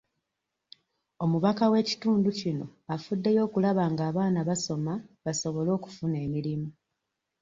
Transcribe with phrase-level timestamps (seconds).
[1.23, 2.65] Omubaka w'ekitundu kino
[2.95, 4.93] afuddeyo okulaba nga abaana basoma
[5.25, 6.67] basobole okufuna emirimu.